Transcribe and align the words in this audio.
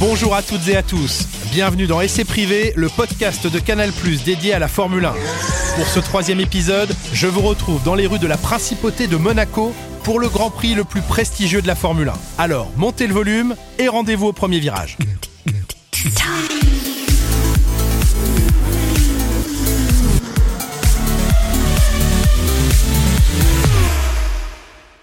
Bonjour 0.00 0.34
à 0.34 0.42
toutes 0.42 0.66
et 0.68 0.76
à 0.76 0.82
tous. 0.82 1.28
Bienvenue 1.52 1.86
dans 1.86 2.00
Essai 2.00 2.24
Privé, 2.24 2.72
le 2.74 2.88
podcast 2.88 3.46
de 3.46 3.58
Canal 3.60 3.92
Plus 3.92 4.24
dédié 4.24 4.52
à 4.52 4.58
la 4.58 4.66
Formule 4.66 5.04
1. 5.04 5.14
Pour 5.76 5.86
ce 5.86 6.00
troisième 6.00 6.40
épisode, 6.40 6.92
je 7.12 7.28
vous 7.28 7.40
retrouve 7.40 7.82
dans 7.84 7.94
les 7.94 8.08
rues 8.08 8.18
de 8.18 8.26
la 8.26 8.36
Principauté 8.36 9.06
de 9.06 9.16
Monaco 9.16 9.72
pour 10.02 10.18
le 10.18 10.28
Grand 10.28 10.50
Prix 10.50 10.74
le 10.74 10.82
plus 10.82 11.02
prestigieux 11.02 11.62
de 11.62 11.68
la 11.68 11.76
Formule 11.76 12.08
1. 12.08 12.14
Alors, 12.38 12.68
montez 12.76 13.06
le 13.06 13.14
volume 13.14 13.54
et 13.78 13.86
rendez-vous 13.86 14.26
au 14.26 14.32
premier 14.32 14.58
virage. 14.58 14.98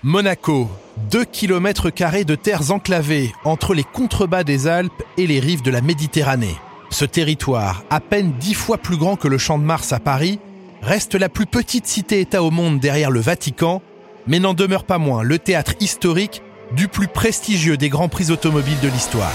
Monaco, 0.04 0.70
2 1.14 1.25
km 1.25 1.91
de 2.23 2.34
terres 2.34 2.72
enclavées 2.72 3.31
entre 3.45 3.76
les 3.76 3.84
contrebas 3.84 4.44
des 4.44 4.66
Alpes 4.66 5.04
et 5.16 5.27
les 5.27 5.40
rives 5.40 5.62
de 5.62 5.70
la 5.70 5.81
Méditerranée. 5.81 6.55
Ce 6.90 7.05
territoire, 7.05 7.84
à 7.91 7.99
peine 7.99 8.34
dix 8.40 8.55
fois 8.55 8.80
plus 8.80 8.98
grand 8.98 9.16
que 9.16 9.27
le 9.27 9.38
Champ 9.38 9.59
de 9.59 9.63
Mars 9.63 9.94
à 9.94 9.99
Paris, 9.99 10.40
reste 10.81 11.13
la 11.13 11.30
plus 11.30 11.45
petite 11.45 11.85
cité-État 11.85 12.41
au 12.41 12.49
monde 12.49 12.80
derrière 12.80 13.12
le 13.12 13.20
Vatican, 13.20 13.84
mais 14.26 14.40
n'en 14.40 14.55
demeure 14.55 14.85
pas 14.85 14.98
moins 14.98 15.21
le 15.21 15.38
théâtre 15.38 15.76
historique 15.80 16.41
du 16.76 16.88
plus 16.88 17.07
prestigieux 17.07 17.77
des 17.77 17.90
grands 17.90 18.09
prix 18.09 18.32
automobiles 18.32 18.80
de 18.82 18.88
l'histoire. 18.88 19.32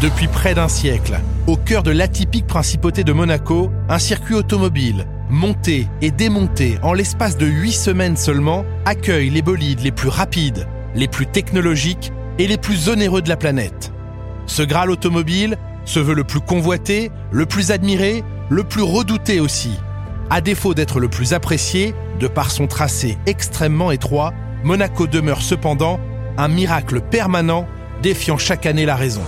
Depuis 0.00 0.28
près 0.28 0.54
d'un 0.54 0.68
siècle, 0.68 1.18
au 1.48 1.56
cœur 1.56 1.82
de 1.82 1.90
l'atypique 1.90 2.46
principauté 2.46 3.02
de 3.02 3.12
Monaco, 3.12 3.72
un 3.88 3.98
circuit 3.98 4.34
automobile, 4.34 5.06
monté 5.28 5.88
et 6.00 6.12
démonté 6.12 6.78
en 6.84 6.92
l'espace 6.92 7.36
de 7.36 7.46
8 7.46 7.72
semaines 7.72 8.16
seulement, 8.16 8.64
accueille 8.84 9.28
les 9.28 9.42
bolides 9.42 9.80
les 9.80 9.90
plus 9.90 10.08
rapides, 10.08 10.68
les 10.94 11.08
plus 11.08 11.26
technologiques 11.26 12.12
et 12.38 12.46
les 12.46 12.58
plus 12.58 12.88
onéreux 12.88 13.22
de 13.22 13.28
la 13.28 13.36
planète. 13.36 13.92
Ce 14.46 14.62
Graal 14.62 14.92
automobile 14.92 15.58
se 15.84 15.98
veut 15.98 16.14
le 16.14 16.22
plus 16.22 16.40
convoité, 16.40 17.10
le 17.32 17.46
plus 17.46 17.72
admiré, 17.72 18.22
le 18.50 18.62
plus 18.62 18.82
redouté 18.82 19.40
aussi. 19.40 19.80
À 20.30 20.40
défaut 20.40 20.74
d'être 20.74 21.00
le 21.00 21.08
plus 21.08 21.32
apprécié, 21.32 21.92
de 22.20 22.28
par 22.28 22.52
son 22.52 22.68
tracé 22.68 23.18
extrêmement 23.26 23.90
étroit, 23.90 24.32
Monaco 24.62 25.08
demeure 25.08 25.42
cependant 25.42 25.98
un 26.36 26.46
miracle 26.46 27.00
permanent 27.00 27.66
défiant 28.00 28.38
chaque 28.38 28.64
année 28.64 28.86
la 28.86 28.94
raison. 28.94 29.22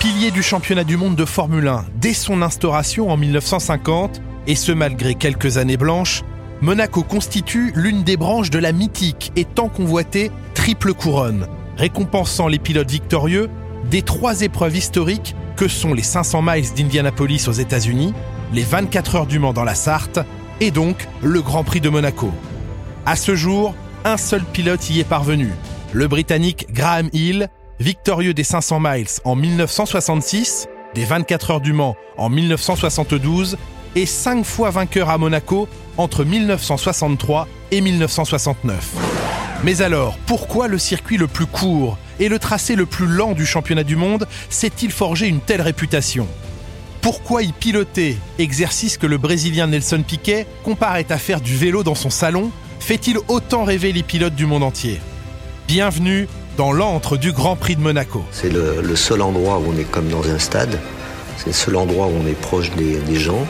Pilier 0.00 0.30
du 0.30 0.42
championnat 0.42 0.84
du 0.84 0.96
monde 0.96 1.14
de 1.14 1.26
Formule 1.26 1.68
1 1.68 1.84
dès 1.96 2.14
son 2.14 2.40
instauration 2.40 3.10
en 3.10 3.18
1950, 3.18 4.22
et 4.46 4.54
ce 4.54 4.72
malgré 4.72 5.14
quelques 5.14 5.58
années 5.58 5.76
blanches, 5.76 6.22
Monaco 6.62 7.02
constitue 7.02 7.70
l'une 7.74 8.02
des 8.02 8.16
branches 8.16 8.48
de 8.48 8.58
la 8.58 8.72
mythique 8.72 9.30
et 9.36 9.44
tant 9.44 9.68
convoitée 9.68 10.30
triple 10.54 10.94
couronne, 10.94 11.46
récompensant 11.76 12.48
les 12.48 12.58
pilotes 12.58 12.90
victorieux 12.90 13.50
des 13.90 14.00
trois 14.00 14.40
épreuves 14.40 14.74
historiques 14.74 15.36
que 15.54 15.68
sont 15.68 15.92
les 15.92 16.02
500 16.02 16.40
miles 16.40 16.72
d'Indianapolis 16.74 17.46
aux 17.46 17.52
États-Unis, 17.52 18.14
les 18.54 18.62
24 18.62 19.16
heures 19.16 19.26
du 19.26 19.38
Mans 19.38 19.52
dans 19.52 19.64
la 19.64 19.74
Sarthe 19.74 20.20
et 20.60 20.70
donc 20.70 21.08
le 21.22 21.42
Grand 21.42 21.62
Prix 21.62 21.82
de 21.82 21.90
Monaco. 21.90 22.32
À 23.04 23.16
ce 23.16 23.34
jour, 23.34 23.74
un 24.06 24.16
seul 24.16 24.44
pilote 24.44 24.88
y 24.88 25.00
est 25.00 25.04
parvenu, 25.04 25.50
le 25.92 26.08
Britannique 26.08 26.68
Graham 26.72 27.10
Hill, 27.12 27.50
victorieux 27.80 28.34
des 28.34 28.44
500 28.44 28.78
miles 28.80 29.06
en 29.24 29.34
1966, 29.34 30.68
des 30.94 31.04
24 31.04 31.50
heures 31.50 31.60
du 31.60 31.72
Mans 31.72 31.96
en 32.18 32.28
1972 32.28 33.56
et 33.96 34.06
cinq 34.06 34.44
fois 34.44 34.70
vainqueur 34.70 35.08
à 35.08 35.18
Monaco 35.18 35.68
entre 35.96 36.24
1963 36.24 37.48
et 37.72 37.80
1969. 37.80 38.90
Mais 39.64 39.82
alors, 39.82 40.16
pourquoi 40.26 40.68
le 40.68 40.78
circuit 40.78 41.16
le 41.16 41.26
plus 41.26 41.46
court 41.46 41.98
et 42.18 42.28
le 42.28 42.38
tracé 42.38 42.76
le 42.76 42.86
plus 42.86 43.06
lent 43.06 43.32
du 43.32 43.46
championnat 43.46 43.84
du 43.84 43.96
monde 43.96 44.26
s'est-il 44.48 44.90
forgé 44.92 45.26
une 45.26 45.40
telle 45.40 45.62
réputation? 45.62 46.28
Pourquoi 47.00 47.42
y 47.42 47.52
piloter, 47.52 48.18
exercice 48.38 48.98
que 48.98 49.06
le 49.06 49.16
Brésilien 49.16 49.68
Nelson 49.68 50.02
Piquet 50.06 50.46
comparait 50.64 51.10
à 51.10 51.18
faire 51.18 51.40
du 51.40 51.56
vélo 51.56 51.82
dans 51.82 51.94
son 51.94 52.10
salon, 52.10 52.50
fait-il 52.78 53.18
autant 53.28 53.64
rêver 53.64 53.92
les 53.92 54.02
pilotes 54.02 54.34
du 54.34 54.44
monde 54.44 54.62
entier? 54.62 55.00
Bienvenue 55.66 56.28
dans 56.60 56.72
l'antre 56.72 57.16
du 57.16 57.32
Grand 57.32 57.56
Prix 57.56 57.74
de 57.74 57.80
Monaco. 57.80 58.22
C'est 58.32 58.52
le, 58.52 58.94
seul 58.94 59.22
endroit 59.22 59.58
où 59.60 59.72
on 59.74 59.80
est 59.80 59.90
comme 59.90 60.08
dans 60.08 60.28
un 60.28 60.38
stade. 60.38 60.78
C'est 61.38 61.46
le 61.46 61.52
seul 61.54 61.74
endroit 61.74 62.08
où 62.08 62.12
on 62.22 62.26
est 62.26 62.38
proche 62.38 62.70
des, 62.72 62.98
des 62.98 63.18
gens, 63.18 63.46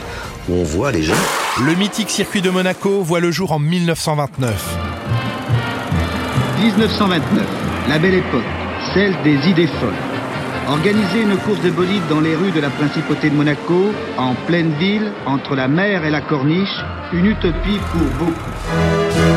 où 0.47 0.53
on 0.53 0.63
voit 0.63 0.93
les 0.93 1.03
gens. 1.03 1.21
Le 1.61 1.75
mythique 1.75 2.09
circuit 2.09 2.41
de 2.41 2.49
Monaco 2.49 3.01
voit 3.01 3.19
le 3.19 3.29
jour 3.29 3.51
en 3.51 3.59
1929. 3.59 4.77
1929, 6.63 7.45
la 7.89 7.99
belle 7.99 8.13
époque, 8.13 8.47
celle 8.93 9.13
des 9.25 9.45
idées 9.49 9.67
folles. 9.67 10.69
Organiser 10.69 11.23
une 11.23 11.35
course 11.35 11.59
de 11.63 11.69
bolide 11.69 12.07
dans 12.09 12.21
les 12.21 12.37
rues 12.37 12.51
de 12.51 12.61
la 12.61 12.69
principauté 12.69 13.29
de 13.29 13.35
Monaco, 13.35 13.91
en 14.17 14.35
pleine 14.47 14.71
ville, 14.79 15.11
entre 15.25 15.57
la 15.57 15.67
mer 15.67 16.05
et 16.05 16.11
la 16.11 16.21
corniche, 16.21 16.79
une 17.11 17.25
utopie 17.25 17.81
pour 17.91 18.25
beaucoup. 18.25 19.30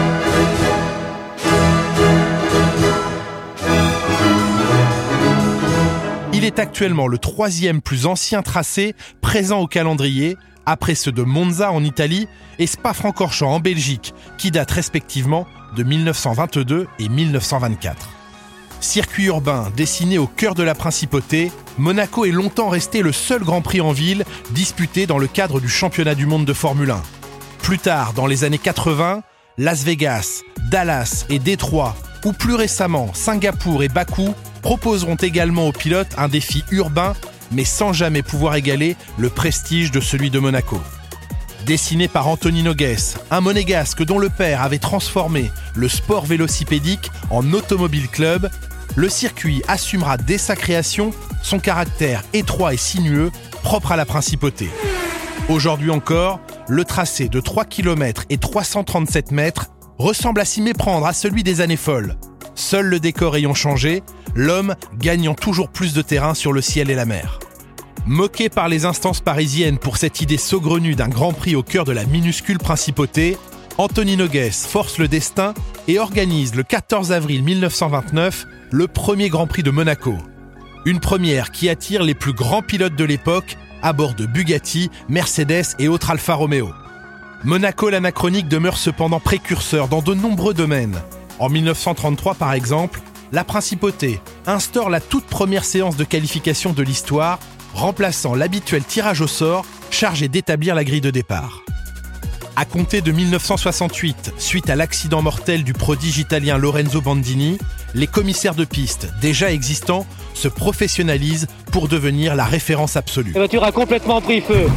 Actuellement 6.64 7.08
le 7.08 7.18
troisième 7.18 7.82
plus 7.82 8.06
ancien 8.06 8.40
tracé 8.40 8.94
présent 9.20 9.60
au 9.60 9.66
calendrier, 9.66 10.38
après 10.64 10.94
ceux 10.94 11.12
de 11.12 11.22
Monza 11.22 11.70
en 11.70 11.84
Italie 11.84 12.26
et 12.58 12.66
Spa-Francorchamps 12.66 13.52
en 13.52 13.60
Belgique, 13.60 14.14
qui 14.38 14.50
datent 14.50 14.70
respectivement 14.70 15.46
de 15.76 15.82
1922 15.82 16.86
et 16.98 17.08
1924. 17.10 18.08
Circuit 18.80 19.24
urbain 19.24 19.70
dessiné 19.76 20.16
au 20.16 20.26
cœur 20.26 20.54
de 20.54 20.62
la 20.62 20.74
principauté, 20.74 21.52
Monaco 21.76 22.24
est 22.24 22.30
longtemps 22.30 22.70
resté 22.70 23.02
le 23.02 23.12
seul 23.12 23.42
Grand 23.42 23.60
Prix 23.60 23.82
en 23.82 23.92
ville 23.92 24.24
disputé 24.52 25.06
dans 25.06 25.18
le 25.18 25.26
cadre 25.26 25.60
du 25.60 25.68
championnat 25.68 26.14
du 26.14 26.24
monde 26.24 26.46
de 26.46 26.54
Formule 26.54 26.92
1. 26.92 27.02
Plus 27.60 27.78
tard, 27.78 28.14
dans 28.14 28.26
les 28.26 28.44
années 28.44 28.56
80, 28.56 29.22
Las 29.58 29.84
Vegas, 29.84 30.40
Dallas 30.70 31.26
et 31.28 31.38
Détroit, 31.38 31.94
ou 32.24 32.32
plus 32.32 32.54
récemment 32.54 33.12
Singapour 33.12 33.82
et 33.82 33.88
Bakou 33.88 34.34
proposeront 34.64 35.16
également 35.16 35.68
aux 35.68 35.72
pilotes 35.72 36.14
un 36.16 36.26
défi 36.26 36.64
urbain, 36.70 37.12
mais 37.52 37.66
sans 37.66 37.92
jamais 37.92 38.22
pouvoir 38.22 38.54
égaler 38.54 38.96
le 39.18 39.28
prestige 39.28 39.90
de 39.90 40.00
celui 40.00 40.30
de 40.30 40.38
Monaco. 40.38 40.80
Dessiné 41.66 42.08
par 42.08 42.28
Anthony 42.28 42.62
Nogues, 42.62 42.96
un 43.30 43.42
monégasque 43.42 44.02
dont 44.02 44.18
le 44.18 44.30
père 44.30 44.62
avait 44.62 44.78
transformé 44.78 45.50
le 45.74 45.86
sport 45.86 46.24
vélocipédique 46.24 47.10
en 47.28 47.52
automobile 47.52 48.08
club, 48.08 48.48
le 48.96 49.10
circuit 49.10 49.62
assumera 49.68 50.16
dès 50.16 50.38
sa 50.38 50.56
création 50.56 51.10
son 51.42 51.58
caractère 51.58 52.22
étroit 52.32 52.72
et 52.72 52.78
sinueux 52.78 53.30
propre 53.62 53.92
à 53.92 53.96
la 53.96 54.06
principauté. 54.06 54.70
Aujourd'hui 55.50 55.90
encore, 55.90 56.40
le 56.68 56.86
tracé 56.86 57.28
de 57.28 57.38
3 57.38 57.66
km 57.66 58.24
et 58.30 58.38
337 58.38 59.30
mètres 59.30 59.66
ressemble 59.98 60.40
à 60.40 60.46
s'y 60.46 60.62
méprendre 60.62 61.06
à 61.06 61.12
celui 61.12 61.42
des 61.42 61.60
années 61.60 61.76
folles. 61.76 62.16
Seul 62.54 62.86
le 62.86 63.00
décor 63.00 63.36
ayant 63.36 63.54
changé, 63.54 64.02
l'homme 64.34 64.74
gagnant 64.98 65.34
toujours 65.34 65.68
plus 65.68 65.94
de 65.94 66.02
terrain 66.02 66.34
sur 66.34 66.52
le 66.52 66.60
ciel 66.60 66.90
et 66.90 66.94
la 66.94 67.04
mer. 67.04 67.38
Moqué 68.06 68.48
par 68.48 68.68
les 68.68 68.84
instances 68.84 69.20
parisiennes 69.20 69.78
pour 69.78 69.96
cette 69.96 70.20
idée 70.20 70.36
saugrenue 70.36 70.94
d'un 70.94 71.08
grand 71.08 71.32
prix 71.32 71.56
au 71.56 71.62
cœur 71.62 71.84
de 71.84 71.92
la 71.92 72.04
minuscule 72.04 72.58
principauté, 72.58 73.38
Anthony 73.78 74.16
Nogues 74.16 74.50
force 74.50 74.98
le 74.98 75.08
destin 75.08 75.54
et 75.88 75.98
organise 75.98 76.54
le 76.54 76.62
14 76.62 77.12
avril 77.12 77.42
1929 77.42 78.46
le 78.70 78.88
premier 78.88 79.28
Grand 79.28 79.46
Prix 79.46 79.62
de 79.62 79.70
Monaco. 79.70 80.14
Une 80.84 81.00
première 81.00 81.50
qui 81.50 81.68
attire 81.68 82.02
les 82.02 82.14
plus 82.14 82.34
grands 82.34 82.62
pilotes 82.62 82.96
de 82.96 83.04
l'époque 83.04 83.56
à 83.82 83.92
bord 83.92 84.14
de 84.14 84.26
Bugatti, 84.26 84.90
Mercedes 85.08 85.76
et 85.78 85.88
autres 85.88 86.10
Alfa 86.10 86.34
Romeo. 86.34 86.70
Monaco 87.44 87.90
l'anachronique 87.90 88.48
demeure 88.48 88.78
cependant 88.78 89.20
précurseur 89.20 89.88
dans 89.88 90.02
de 90.02 90.14
nombreux 90.14 90.54
domaines. 90.54 91.00
En 91.38 91.48
1933 91.48 92.34
par 92.34 92.52
exemple, 92.52 93.00
la 93.32 93.44
principauté 93.44 94.20
instaure 94.46 94.90
la 94.90 95.00
toute 95.00 95.24
première 95.24 95.64
séance 95.64 95.96
de 95.96 96.04
qualification 96.04 96.72
de 96.72 96.82
l'histoire, 96.82 97.38
remplaçant 97.74 98.34
l'habituel 98.34 98.84
tirage 98.84 99.20
au 99.20 99.26
sort 99.26 99.64
chargé 99.90 100.28
d'établir 100.28 100.74
la 100.74 100.84
grille 100.84 101.00
de 101.00 101.10
départ. 101.10 101.62
À 102.56 102.64
compter 102.64 103.00
de 103.00 103.10
1968, 103.10 104.34
suite 104.38 104.70
à 104.70 104.76
l'accident 104.76 105.22
mortel 105.22 105.64
du 105.64 105.72
prodige 105.72 106.18
italien 106.18 106.56
Lorenzo 106.56 107.00
Bandini, 107.00 107.58
les 107.94 108.06
commissaires 108.06 108.54
de 108.54 108.64
piste 108.64 109.08
déjà 109.20 109.50
existants 109.50 110.06
se 110.34 110.46
professionnalisent 110.46 111.48
pour 111.72 111.88
devenir 111.88 112.36
la 112.36 112.44
référence 112.44 112.96
absolue. 112.96 113.32
La 113.32 113.40
voiture 113.40 113.64
a 113.64 113.72
complètement 113.72 114.20
pris 114.20 114.40
feu. 114.40 114.68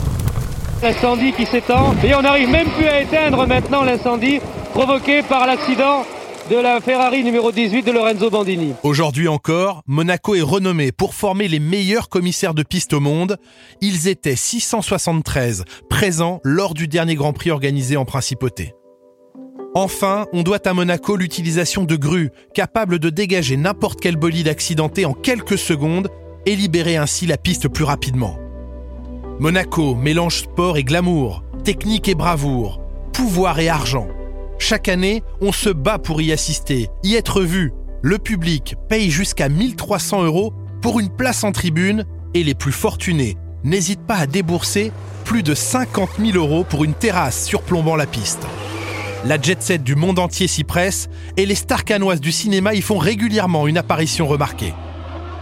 L'incendie 0.81 1.33
qui 1.33 1.45
s'étend 1.45 1.95
et 2.03 2.15
on 2.15 2.21
n'arrive 2.23 2.49
même 2.49 2.69
plus 2.69 2.87
à 2.87 3.01
éteindre 3.01 3.45
maintenant 3.45 3.83
l'incendie 3.83 4.39
provoqué 4.73 5.21
par 5.21 5.45
l'accident 5.45 6.03
de 6.49 6.55
la 6.55 6.79
Ferrari 6.79 7.23
numéro 7.23 7.51
18 7.51 7.83
de 7.83 7.91
Lorenzo 7.91 8.29
Bandini. 8.29 8.73
Aujourd'hui 8.83 9.27
encore, 9.27 9.81
Monaco 9.87 10.35
est 10.35 10.41
renommé 10.41 10.91
pour 10.91 11.13
former 11.13 11.47
les 11.47 11.59
meilleurs 11.59 12.09
commissaires 12.09 12.53
de 12.53 12.63
piste 12.63 12.93
au 12.93 12.99
monde. 12.99 13.37
Ils 13.81 14.07
étaient 14.07 14.35
673 14.35 15.65
présents 15.89 16.39
lors 16.43 16.73
du 16.73 16.87
dernier 16.87 17.15
Grand 17.15 17.33
Prix 17.33 17.51
organisé 17.51 17.97
en 17.97 18.05
Principauté. 18.05 18.73
Enfin, 19.75 20.25
on 20.33 20.43
doit 20.43 20.65
à 20.67 20.73
Monaco 20.73 21.17
l'utilisation 21.17 21.83
de 21.83 21.95
grues 21.95 22.31
capables 22.53 22.99
de 22.99 23.09
dégager 23.09 23.57
n'importe 23.57 23.99
quel 23.99 24.15
bolide 24.15 24.47
accidenté 24.47 25.05
en 25.05 25.13
quelques 25.13 25.57
secondes 25.57 26.09
et 26.45 26.55
libérer 26.55 26.97
ainsi 26.97 27.25
la 27.25 27.37
piste 27.37 27.67
plus 27.67 27.83
rapidement. 27.83 28.37
Monaco 29.39 29.95
mélange 29.95 30.43
sport 30.43 30.77
et 30.77 30.83
glamour, 30.83 31.43
technique 31.63 32.07
et 32.07 32.15
bravoure, 32.15 32.81
pouvoir 33.11 33.59
et 33.59 33.69
argent. 33.69 34.07
Chaque 34.59 34.89
année, 34.89 35.23
on 35.39 35.51
se 35.51 35.69
bat 35.69 35.99
pour 35.99 36.21
y 36.21 36.31
assister, 36.31 36.89
y 37.03 37.15
être 37.15 37.41
vu. 37.41 37.73
Le 38.01 38.17
public 38.17 38.75
paye 38.89 39.09
jusqu'à 39.09 39.49
1300 39.49 40.23
euros 40.23 40.53
pour 40.81 40.99
une 40.99 41.09
place 41.09 41.43
en 41.43 41.51
tribune 41.51 42.05
et 42.33 42.43
les 42.43 42.55
plus 42.55 42.71
fortunés 42.71 43.37
n'hésitent 43.63 44.05
pas 44.05 44.17
à 44.17 44.27
débourser 44.27 44.91
plus 45.25 45.43
de 45.43 45.53
50 45.53 46.09
000 46.19 46.37
euros 46.37 46.63
pour 46.63 46.83
une 46.83 46.93
terrasse 46.93 47.45
surplombant 47.45 47.95
la 47.95 48.05
piste. 48.05 48.45
La 49.25 49.41
jet 49.41 49.61
set 49.61 49.83
du 49.83 49.95
monde 49.95 50.19
entier 50.19 50.47
s'y 50.47 50.63
presse 50.63 51.09
et 51.37 51.45
les 51.45 51.55
stars 51.55 51.83
canoises 51.83 52.21
du 52.21 52.31
cinéma 52.31 52.73
y 52.73 52.81
font 52.81 52.97
régulièrement 52.97 53.67
une 53.67 53.77
apparition 53.77 54.27
remarquée. 54.27 54.73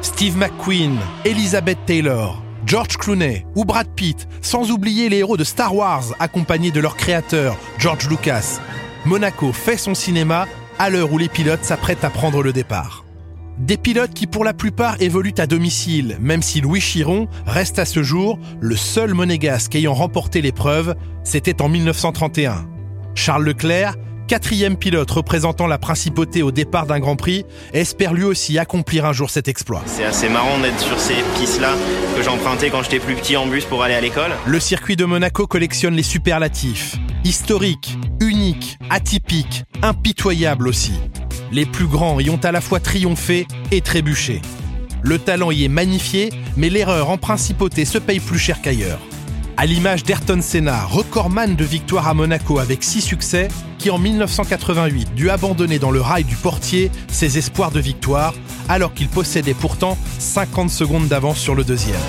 Steve 0.01 0.38
McQueen, 0.38 0.97
Elizabeth 1.23 1.79
Taylor, 1.85 2.41
George 2.65 2.97
Clooney 2.97 3.45
ou 3.56 3.65
Brad 3.65 3.88
Pitt, 3.95 4.27
sans 4.41 4.71
oublier 4.71 5.09
les 5.09 5.18
héros 5.18 5.38
de 5.38 5.44
Star 5.44 5.75
Wars 5.75 6.06
accompagnés 6.19 6.71
de 6.71 6.79
leur 6.79 6.95
créateur, 6.97 7.57
George 7.77 8.09
Lucas. 8.09 8.59
Monaco 9.06 9.54
fait 9.54 9.78
son 9.78 9.94
cinéma 9.94 10.48
à 10.80 10.90
l'heure 10.90 11.13
où 11.13 11.19
les 11.19 11.30
pilotes 11.30 11.63
s'apprêtent 11.63 12.04
à 12.04 12.10
prendre 12.10 12.42
le 12.42 12.52
départ. 12.52 13.06
Des 13.60 13.78
pilotes 13.78 14.13
qui 14.13 14.25
pour 14.25 14.44
la 14.44 14.54
plupart 14.54 15.00
évoluent 15.00 15.36
à 15.38 15.46
domicile, 15.46 16.18
même 16.19 16.42
si 16.42 16.60
Louis 16.60 16.81
Chiron 16.81 17.28
reste 17.46 17.78
à 17.78 17.86
ce 17.86 18.02
jour 18.02 18.40
le 18.60 18.75
seul 18.75 19.13
monégasque 19.13 19.75
ayant 19.75 19.94
remporté 19.94 20.42
l'épreuve, 20.42 20.96
c'était 21.24 21.62
en 21.62 21.69
1931. 21.69 22.68
Charles 23.13 23.46
Leclerc, 23.46 23.96
quatrième 24.27 24.77
pilote 24.77 25.10
représentant 25.12 25.68
la 25.68 25.77
principauté 25.77 26.42
au 26.42 26.51
départ 26.51 26.86
d'un 26.86 27.00
Grand 27.00 27.16
Prix, 27.16 27.45
espère 27.74 28.13
lui 28.13 28.24
aussi 28.24 28.57
accomplir 28.57 29.06
un 29.06 29.13
jour 29.13 29.30
cet 29.30 29.48
exploit. 29.48 29.83
C'est 29.86 30.06
assez 30.06 30.30
marrant 30.30 30.60
d'être 30.60 30.80
sur 30.80 31.00
ces 31.00 31.16
pistes-là 31.38 31.74
que 32.16 32.24
j'empruntais 32.24 32.69
quand 32.69 32.83
j'étais 32.83 33.00
plus 33.00 33.16
petit 33.16 33.38
en 33.38 33.48
bus 33.48 33.66
pour 33.66 33.83
aller 33.83 33.94
à 33.94 34.01
l'école. 34.01 34.31
Le 34.45 34.60
circuit 34.60 34.95
de 34.95 35.06
Monaco 35.06 35.48
collectionne 35.48 35.95
les 35.95 36.04
superlatifs. 36.04 36.95
Historique, 37.24 37.98
unique, 38.19 38.77
atypique, 38.89 39.63
impitoyable 39.81 40.68
aussi. 40.68 40.94
Les 41.51 41.66
plus 41.66 41.88
grands 41.88 42.19
y 42.19 42.30
ont 42.30 42.39
à 42.44 42.51
la 42.51 42.62
fois 42.62 42.80
triomphé 42.80 43.48
et 43.71 43.81
trébuché. 43.81 44.42
Le 45.01 45.19
talent 45.19 45.51
y 45.51 45.63
est 45.63 45.69
magnifié, 45.69 46.31
mais 46.57 46.69
l'erreur 46.69 47.10
en 47.12 47.18
principauté 47.18 47.86
se 47.86 48.00
paye 48.00 48.19
plus 48.19 48.39
cher 48.39 48.62
qu'ailleurs. 48.62 49.00
À 49.57 49.66
l'image 49.66 50.04
d'Ayrton 50.04 50.42
Senna, 50.42 50.83
recordman 50.83 51.56
de 51.56 51.63
victoire 51.63 52.07
à 52.10 52.13
Monaco 52.13 52.60
avec 52.60 52.83
6 52.83 53.01
succès, 53.01 53.48
qui 53.85 53.91
en 53.91 53.99
1988 53.99 55.13
dut 55.13 55.29
abandonner 55.29 55.77
dans 55.77 55.91
le 55.91 56.01
rail 56.01 56.23
du 56.23 56.35
portier 56.35 56.89
ses 57.07 57.37
espoirs 57.37 57.69
de 57.69 57.79
victoire, 57.79 58.33
alors 58.67 58.95
qu'il 58.95 59.07
possédait 59.07 59.53
pourtant 59.53 59.95
50 60.17 60.71
secondes 60.71 61.07
d'avance 61.07 61.37
sur 61.37 61.53
le 61.53 61.63
deuxième. 61.63 61.99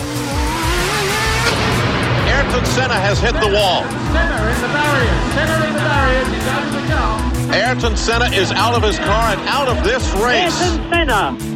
Ayrton 2.27 2.65
Senna 2.65 2.95
has 2.95 3.21
hit 3.23 3.35
the 3.43 3.53
wall. 3.53 3.85
Ayrton 7.53 7.95
Senna 7.95 8.31
is 8.31 8.51
out 8.53 8.75
of 8.75 8.83
his 8.83 8.99
car 8.99 9.35
and 9.35 9.47
out 9.47 9.69
of 9.69 9.83
this 9.83 10.15
race. 10.15 10.59
Ayrton 10.59 10.91
Senna 10.91 11.56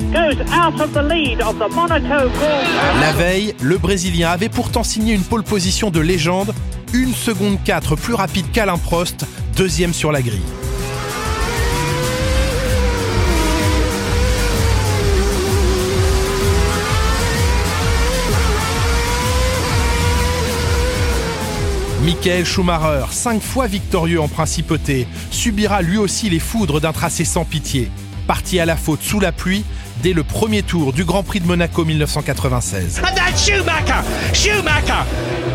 La 3.01 3.13
veille, 3.13 3.55
le 3.61 3.79
Brésilien 3.79 4.31
avait 4.31 4.49
pourtant 4.49 4.83
signé 4.83 5.15
une 5.15 5.23
pole 5.23 5.45
position 5.45 5.91
de 5.91 6.01
légende, 6.01 6.53
une 6.93 7.15
seconde 7.15 7.59
4 7.65 7.95
plus 7.95 8.15
rapide 8.15 8.47
qu'Alain 8.53 8.79
Prost, 8.79 9.25
deuxième 9.57 9.95
sur 9.95 10.11
la 10.11 10.21
grille. 10.21 10.41
Michael 22.03 22.45
Schumacher, 22.45 23.07
cinq 23.13 23.41
fois 23.41 23.67
victorieux 23.67 24.21
en 24.21 24.29
principauté, 24.29 25.07
subira 25.31 25.83
lui 25.83 25.99
aussi 25.99 26.31
les 26.31 26.41
foudres 26.41 26.81
d'un 26.81 26.93
tracé 26.93 27.25
sans 27.25 27.45
pitié. 27.45 27.91
Parti 28.31 28.61
à 28.61 28.65
la 28.65 28.77
faute 28.77 29.03
sous 29.03 29.19
la 29.19 29.33
pluie 29.33 29.65
dès 30.05 30.13
le 30.13 30.23
premier 30.23 30.63
tour 30.63 30.93
du 30.93 31.05
Grand 31.05 31.25
Prix 31.25 31.41
de 31.41 31.49
Monaco 31.49 31.85
1996. 31.85 33.01
And 33.01 33.13
that's 33.17 33.45
Schumacher! 33.45 34.05
Schumacher! 34.33 35.05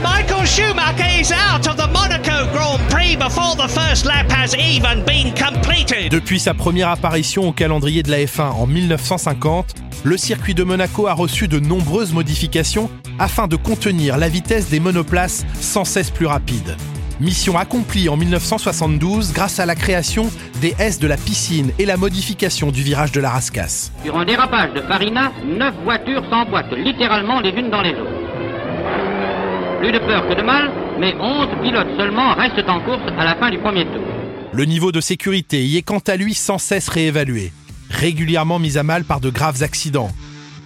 Michael 0.03 0.45
Schumacher 0.45 1.21
is 1.21 1.31
out 1.31 1.65
of 1.67 1.77
the 1.77 1.87
Monaco 1.93 2.51
Grand 2.51 2.81
Prix 2.89 3.15
before 3.15 3.55
the 3.55 3.69
first 3.69 4.03
lap 4.03 4.29
has 4.29 4.53
even 4.55 5.05
been 5.05 5.33
completed. 5.33 6.11
Depuis 6.11 6.37
sa 6.37 6.53
première 6.53 6.89
apparition 6.89 7.47
au 7.47 7.53
calendrier 7.53 8.03
de 8.03 8.11
la 8.11 8.17
F1 8.17 8.51
en 8.51 8.67
1950, 8.67 9.75
le 10.03 10.17
circuit 10.17 10.53
de 10.53 10.65
Monaco 10.65 11.07
a 11.07 11.13
reçu 11.13 11.47
de 11.47 11.61
nombreuses 11.61 12.11
modifications 12.11 12.89
afin 13.19 13.47
de 13.47 13.55
contenir 13.55 14.17
la 14.17 14.27
vitesse 14.27 14.67
des 14.67 14.81
monoplaces 14.81 15.45
sans 15.61 15.85
cesse 15.85 16.11
plus 16.11 16.25
rapides. 16.25 16.75
Mission 17.21 17.57
accomplie 17.57 18.09
en 18.09 18.17
1972 18.17 19.31
grâce 19.31 19.59
à 19.61 19.65
la 19.65 19.75
création 19.75 20.29
des 20.59 20.75
S 20.79 20.99
de 20.99 21.07
la 21.07 21.15
piscine 21.15 21.71
et 21.79 21.85
la 21.85 21.95
modification 21.95 22.71
du 22.71 22.83
virage 22.83 23.13
de 23.13 23.21
la 23.21 23.29
Rascasse. 23.29 23.93
Sur 24.03 24.17
un 24.17 24.25
dérapage 24.25 24.73
de 24.73 24.81
Farina, 24.81 25.31
neuf 25.45 25.73
voitures 25.85 26.23
s'emboîtent 26.29 26.73
littéralement 26.73 27.39
les 27.39 27.51
unes 27.51 27.69
dans 27.69 27.81
les 27.81 27.91
autres. 27.91 28.11
Plus 29.79 29.93
de 29.93 29.99
peur 29.99 30.27
que 30.27 30.33
de 30.33 30.41
mal, 30.41 30.69
mais 30.99 31.15
11 31.17 31.47
pilotes 31.63 31.97
seulement 31.97 32.33
restent 32.33 32.67
en 32.67 32.81
course 32.81 33.03
à 33.17 33.23
la 33.23 33.35
fin 33.35 33.49
du 33.49 33.59
premier 33.59 33.85
tour. 33.85 34.03
Le 34.51 34.65
niveau 34.65 34.91
de 34.91 34.99
sécurité 34.99 35.63
y 35.63 35.77
est 35.77 35.83
quant 35.83 35.99
à 36.07 36.17
lui 36.17 36.33
sans 36.33 36.57
cesse 36.57 36.89
réévalué, 36.89 37.53
régulièrement 37.91 38.59
mis 38.59 38.77
à 38.77 38.83
mal 38.83 39.05
par 39.05 39.21
de 39.21 39.29
graves 39.29 39.63
accidents. 39.63 40.11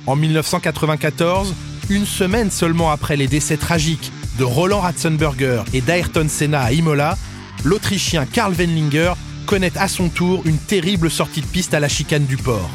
En 0.07 0.15
1994, 0.15 1.53
une 1.91 2.05
semaine 2.05 2.49
seulement 2.49 2.89
après 2.89 3.17
les 3.17 3.27
décès 3.27 3.57
tragiques 3.57 4.11
de 4.39 4.45
Roland 4.45 4.79
Ratzenberger 4.79 5.63
et 5.73 5.81
d'Ayrton 5.81 6.27
Senna 6.29 6.61
à 6.61 6.71
Imola, 6.71 7.17
l'Autrichien 7.65 8.25
Karl 8.25 8.53
Wendlinger 8.53 9.11
connaît 9.45 9.77
à 9.77 9.89
son 9.89 10.07
tour 10.07 10.43
une 10.45 10.57
terrible 10.57 11.11
sortie 11.11 11.41
de 11.41 11.45
piste 11.45 11.73
à 11.73 11.81
la 11.81 11.89
chicane 11.89 12.25
du 12.25 12.37
port. 12.37 12.69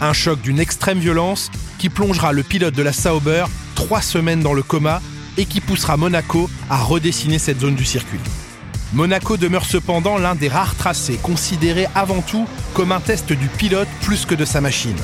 Un 0.00 0.12
choc 0.12 0.40
d'une 0.40 0.58
extrême 0.58 0.98
violence 0.98 1.52
qui 1.78 1.88
plongera 1.88 2.32
le 2.32 2.42
pilote 2.42 2.74
de 2.74 2.82
la 2.82 2.92
Sauber 2.92 3.44
trois 3.76 4.02
semaines 4.02 4.40
dans 4.40 4.54
le 4.54 4.64
coma 4.64 5.00
et 5.36 5.44
qui 5.44 5.60
poussera 5.60 5.96
Monaco 5.96 6.50
à 6.68 6.78
redessiner 6.78 7.38
cette 7.38 7.60
zone 7.60 7.76
du 7.76 7.84
circuit. 7.84 8.18
Monaco 8.92 9.36
demeure 9.36 9.66
cependant 9.66 10.18
l'un 10.18 10.34
des 10.34 10.48
rares 10.48 10.74
tracés 10.74 11.18
considérés 11.22 11.86
avant 11.94 12.22
tout 12.22 12.48
comme 12.74 12.90
un 12.90 13.00
test 13.00 13.32
du 13.32 13.46
pilote 13.46 13.88
plus 14.02 14.26
que 14.26 14.34
de 14.34 14.44
sa 14.44 14.60
machine. 14.60 14.96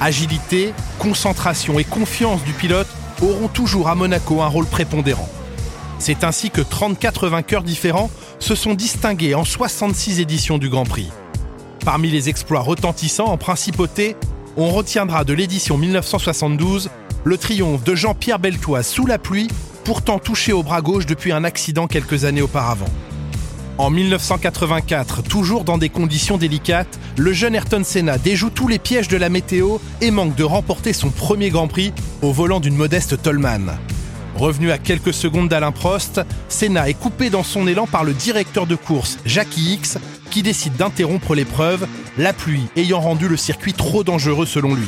Agilité, 0.00 0.72
concentration 1.00 1.80
et 1.80 1.84
confiance 1.84 2.44
du 2.44 2.52
pilote 2.52 2.88
auront 3.20 3.48
toujours 3.48 3.88
à 3.88 3.94
Monaco 3.94 4.40
un 4.42 4.48
rôle 4.48 4.66
prépondérant. 4.66 5.28
C'est 5.98 6.24
ainsi 6.24 6.50
que 6.50 6.60
34 6.60 7.28
vainqueurs 7.28 7.62
différents 7.62 8.10
se 8.38 8.54
sont 8.54 8.74
distingués 8.74 9.34
en 9.34 9.44
66 9.44 10.20
éditions 10.20 10.58
du 10.58 10.68
Grand 10.68 10.84
Prix. 10.84 11.10
Parmi 11.84 12.10
les 12.10 12.28
exploits 12.28 12.60
retentissants 12.60 13.26
en 13.26 13.36
principauté, 13.36 14.16
on 14.56 14.70
retiendra 14.70 15.24
de 15.24 15.32
l'édition 15.32 15.78
1972 15.78 16.90
le 17.24 17.38
triomphe 17.38 17.84
de 17.84 17.94
Jean-Pierre 17.94 18.38
Beltoise 18.38 18.86
sous 18.86 19.06
la 19.06 19.18
pluie, 19.18 19.48
pourtant 19.84 20.18
touché 20.18 20.52
au 20.52 20.62
bras 20.62 20.80
gauche 20.80 21.06
depuis 21.06 21.32
un 21.32 21.44
accident 21.44 21.86
quelques 21.86 22.24
années 22.24 22.42
auparavant. 22.42 22.86
En 23.82 23.90
1984, 23.90 25.24
toujours 25.24 25.64
dans 25.64 25.76
des 25.76 25.88
conditions 25.88 26.38
délicates, 26.38 27.00
le 27.16 27.32
jeune 27.32 27.56
Ayrton 27.56 27.82
Senna 27.82 28.16
déjoue 28.16 28.50
tous 28.50 28.68
les 28.68 28.78
pièges 28.78 29.08
de 29.08 29.16
la 29.16 29.28
météo 29.28 29.78
et 30.00 30.12
manque 30.12 30.36
de 30.36 30.44
remporter 30.44 30.92
son 30.92 31.10
premier 31.10 31.50
Grand 31.50 31.66
Prix 31.66 31.92
au 32.22 32.30
volant 32.30 32.60
d'une 32.60 32.76
modeste 32.76 33.20
Tollman. 33.20 33.76
Revenu 34.36 34.70
à 34.70 34.78
quelques 34.78 35.12
secondes 35.12 35.48
d'Alain 35.48 35.72
Prost, 35.72 36.20
Senna 36.48 36.88
est 36.88 36.94
coupé 36.94 37.28
dans 37.28 37.42
son 37.42 37.66
élan 37.66 37.88
par 37.88 38.04
le 38.04 38.12
directeur 38.12 38.68
de 38.68 38.76
course, 38.76 39.18
Jackie 39.26 39.74
X, 39.74 39.98
qui 40.30 40.44
décide 40.44 40.76
d'interrompre 40.76 41.34
l'épreuve, 41.34 41.88
la 42.18 42.32
pluie 42.32 42.68
ayant 42.76 43.00
rendu 43.00 43.26
le 43.26 43.36
circuit 43.36 43.74
trop 43.74 44.04
dangereux 44.04 44.46
selon 44.46 44.76
lui. 44.76 44.86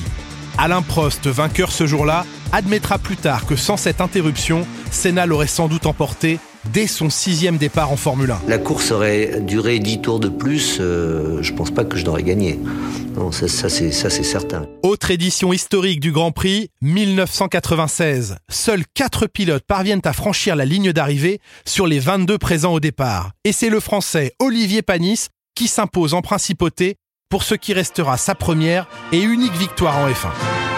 Alain 0.57 0.83
Prost, 0.83 1.27
vainqueur 1.27 1.73
ce 1.73 1.89
jour-là, 1.89 2.25
admettra 2.53 2.99
plus 2.99 3.17
tard 3.17 3.45
que 3.45 3.57
sans 3.57 3.77
cette 3.77 4.01
interruption, 4.01 4.65
Senna 4.93 5.27
l'aurait 5.27 5.49
sans 5.49 5.67
doute 5.67 5.87
emporté 5.87 6.39
dès 6.73 6.87
son 6.87 7.11
sixième 7.11 7.57
départ 7.57 7.93
en 7.93 7.97
Formule 7.97 8.31
1. 8.31 8.43
La 8.49 8.59
course 8.59 8.91
aurait 8.91 9.41
duré 9.41 9.79
10 9.79 10.01
tours 10.01 10.21
de 10.21 10.29
plus, 10.29 10.79
euh, 10.81 11.43
je 11.43 11.53
pense 11.53 11.71
pas 11.71 11.85
que 11.85 11.97
je 11.97 12.05
l'aurais 12.05 12.23
gagné. 12.23 12.59
Non, 13.17 13.31
ça, 13.31 13.49
ça 13.49 13.69
c'est 13.69 13.91
certain. 13.93 14.67
Autre 14.83 15.11
édition 15.11 15.53
historique 15.53 16.01
du 16.01 16.11
Grand 16.11 16.33
Prix, 16.33 16.71
1996. 16.83 18.37
Seuls 18.49 18.83
4 18.95 19.27
pilotes 19.27 19.65
parviennent 19.67 20.01
à 20.05 20.13
franchir 20.13 20.57
la 20.57 20.65
ligne 20.65 20.93
d'arrivée 20.93 21.41
sur 21.65 21.87
les 21.87 22.01
22 22.01 22.39
présents 22.39 22.73
au 22.73 22.81
départ. 22.81 23.31
Et 23.45 23.53
c'est 23.53 23.71
le 23.71 23.81
Français 23.81 24.33
Olivier 24.41 24.83
Panis 24.83 25.29
qui 25.55 25.69
s'impose 25.69 26.15
en 26.15 26.23
principauté 26.23 26.97
pour 27.29 27.43
ce 27.43 27.55
qui 27.55 27.73
restera 27.73 28.17
sa 28.17 28.35
première 28.35 28.89
et 29.13 29.21
unique 29.21 29.55
victoire 29.55 29.99
en 29.99 30.09
F1. 30.09 30.74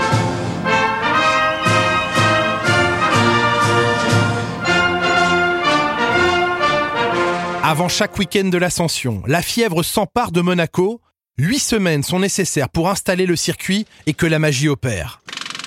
Avant 7.68 7.88
chaque 7.88 8.16
week-end 8.16 8.44
de 8.44 8.58
l'ascension, 8.58 9.24
la 9.26 9.42
fièvre 9.42 9.82
s'empare 9.82 10.30
de 10.30 10.40
Monaco. 10.40 11.00
Huit 11.36 11.58
semaines 11.58 12.04
sont 12.04 12.20
nécessaires 12.20 12.68
pour 12.68 12.88
installer 12.88 13.26
le 13.26 13.34
circuit 13.34 13.86
et 14.06 14.14
que 14.14 14.24
la 14.24 14.38
magie 14.38 14.68
opère. 14.68 15.20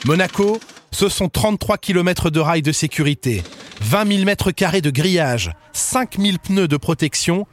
Monaco, 0.05 0.61
ce 0.91 1.09
sont 1.09 1.27
33 1.27 1.77
km 1.77 2.29
de 2.29 2.39
rails 2.39 2.61
de 2.61 2.71
sécurité, 2.71 3.43
20 3.81 4.13
000 4.13 4.23
mètres 4.23 4.51
carrés 4.51 4.79
de 4.79 4.91
grillage, 4.91 5.51
5 5.73 6.17
000 6.17 6.37
pneus 6.41 6.69
de 6.69 6.77
protection, 6.77 7.45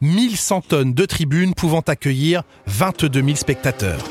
1100 0.00 0.62
tonnes 0.62 0.94
de 0.94 1.04
tribunes 1.04 1.52
pouvant 1.52 1.80
accueillir 1.80 2.42
22 2.68 3.22
000 3.22 3.36
spectateurs. 3.36 4.02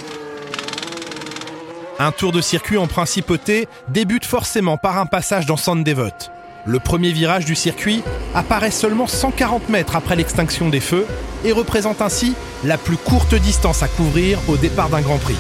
Un 1.98 2.12
tour 2.12 2.31
de 2.31 2.41
circuit 2.41 2.77
en 2.77 2.86
principauté 2.86 3.67
débute 3.88 4.25
forcément 4.25 4.77
par 4.77 5.00
un 5.00 5.08
passage 5.08 5.48
dans 5.48 5.58
Sandevot. 5.58 6.29
Le 6.69 6.77
premier 6.77 7.11
virage 7.11 7.45
du 7.45 7.55
circuit 7.55 8.03
apparaît 8.35 8.69
seulement 8.69 9.07
140 9.07 9.69
mètres 9.69 9.95
après 9.95 10.15
l'extinction 10.15 10.69
des 10.69 10.79
feux 10.79 11.07
et 11.43 11.51
représente 11.51 11.99
ainsi 11.99 12.35
la 12.63 12.77
plus 12.77 12.95
courte 12.95 13.33
distance 13.33 13.81
à 13.81 13.88
couvrir 13.88 14.38
au 14.47 14.55
départ 14.55 14.89
d'un 14.89 15.01
Grand 15.01 15.17
Prix. 15.17 15.39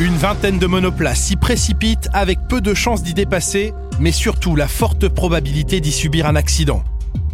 Une 0.00 0.16
vingtaine 0.16 0.58
de 0.58 0.66
monoplaces 0.66 1.20
s'y 1.20 1.36
précipitent 1.36 2.08
avec 2.14 2.38
peu 2.48 2.62
de 2.62 2.72
chances 2.72 3.02
d'y 3.02 3.12
dépasser, 3.12 3.74
mais 4.00 4.10
surtout 4.10 4.56
la 4.56 4.68
forte 4.68 5.08
probabilité 5.08 5.80
d'y 5.80 5.92
subir 5.92 6.24
un 6.24 6.34
accident. 6.34 6.82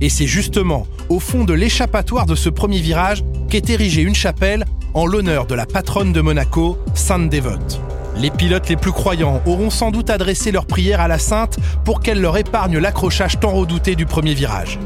Et 0.00 0.08
c'est 0.08 0.26
justement 0.26 0.84
au 1.08 1.20
fond 1.20 1.44
de 1.44 1.54
l'échappatoire 1.54 2.26
de 2.26 2.34
ce 2.34 2.48
premier 2.48 2.80
virage 2.80 3.22
qu'est 3.48 3.70
érigée 3.70 4.02
une 4.02 4.16
chapelle 4.16 4.64
en 4.92 5.06
l'honneur 5.06 5.46
de 5.46 5.54
la 5.54 5.66
patronne 5.66 6.12
de 6.12 6.20
Monaco, 6.20 6.78
Sainte 6.94 7.30
Dévote. 7.30 7.80
Les 8.16 8.30
pilotes 8.30 8.68
les 8.68 8.76
plus 8.76 8.92
croyants 8.92 9.42
auront 9.44 9.70
sans 9.70 9.90
doute 9.90 10.08
adressé 10.10 10.52
leur 10.52 10.66
prière 10.66 11.00
à 11.00 11.08
la 11.08 11.18
Sainte 11.18 11.58
pour 11.84 12.00
qu'elle 12.00 12.20
leur 12.20 12.36
épargne 12.36 12.78
l'accrochage 12.78 13.40
tant 13.40 13.50
redouté 13.50 13.96
du 13.96 14.06
premier 14.06 14.34
virage. 14.34 14.78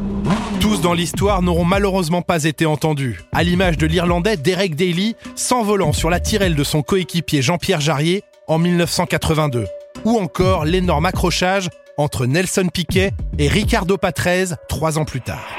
Tous 0.61 0.81
dans 0.81 0.95
l'histoire 0.95 1.43
n'auront 1.43 1.65
malheureusement 1.65 2.23
pas 2.23 2.45
été 2.45 2.67
entendus, 2.67 3.21
à 3.33 3.43
l'image 3.43 3.77
de 3.79 3.87
l'Irlandais 3.87 4.37
Derek 4.37 4.75
Daly 4.75 5.15
s'envolant 5.37 5.93
sur 5.93 6.11
la 6.11 6.21
tirelle 6.21 6.55
de 6.55 6.65
son 6.65 6.83
coéquipier 6.83 7.43
Jean-Pierre 7.43 7.81
Jarrier 7.81 8.23
en 8.47 8.59
1982, 8.59 9.67
ou 10.05 10.19
encore 10.19 10.65
l'énorme 10.65 11.07
accrochage 11.07 11.69
entre 11.97 12.27
Nelson 12.27 12.69
Piquet 12.73 13.13
et 13.39 13.49
Ricardo 13.49 13.97
Patrese 13.97 14.57
trois 14.69 14.99
ans 14.99 15.05
plus 15.05 15.21
tard. 15.21 15.58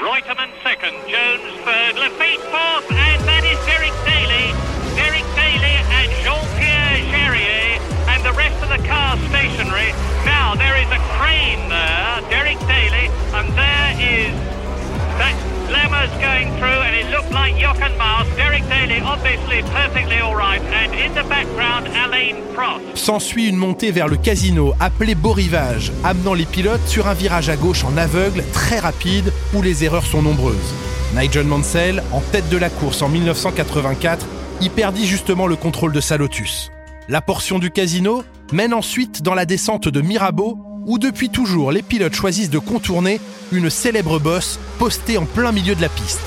S'ensuit 22.94 23.48
une 23.48 23.56
montée 23.56 23.90
vers 23.90 24.08
le 24.08 24.16
casino 24.16 24.74
appelé 24.80 25.14
Beau 25.14 25.32
Rivage, 25.32 25.92
amenant 26.04 26.34
les 26.34 26.44
pilotes 26.44 26.86
sur 26.86 27.08
un 27.08 27.14
virage 27.14 27.48
à 27.48 27.56
gauche 27.56 27.84
en 27.84 27.96
aveugle 27.96 28.44
très 28.52 28.78
rapide 28.78 29.32
où 29.54 29.62
les 29.62 29.84
erreurs 29.84 30.06
sont 30.06 30.22
nombreuses. 30.22 30.74
Nigel 31.16 31.46
Mansell, 31.46 32.02
en 32.12 32.20
tête 32.20 32.48
de 32.48 32.56
la 32.56 32.70
course 32.70 33.02
en 33.02 33.08
1984, 33.08 34.26
y 34.60 34.68
perdit 34.68 35.06
justement 35.06 35.46
le 35.46 35.56
contrôle 35.56 35.92
de 35.92 36.00
sa 36.00 36.16
Lotus. 36.16 36.70
La 37.08 37.20
portion 37.20 37.58
du 37.58 37.70
casino 37.70 38.22
mène 38.52 38.74
ensuite 38.74 39.22
dans 39.22 39.34
la 39.34 39.46
descente 39.46 39.88
de 39.88 40.00
Mirabeau, 40.00 40.58
où 40.86 40.98
depuis 40.98 41.30
toujours 41.30 41.72
les 41.72 41.82
pilotes 41.82 42.14
choisissent 42.14 42.50
de 42.50 42.58
contourner 42.58 43.20
une 43.52 43.70
célèbre 43.70 44.18
bosse 44.18 44.58
postée 44.78 45.18
en 45.18 45.24
plein 45.24 45.52
milieu 45.52 45.74
de 45.74 45.82
la 45.82 45.88
piste. 45.88 46.20